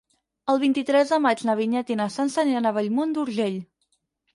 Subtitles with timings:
[0.53, 3.67] El vint-i-tres de maig na Vinyet i na Sança aniran a Bellmunt d'Urgell.